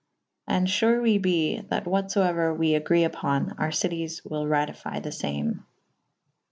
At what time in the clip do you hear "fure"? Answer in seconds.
0.67-0.99